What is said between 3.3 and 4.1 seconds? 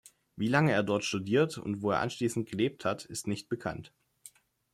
bekannt.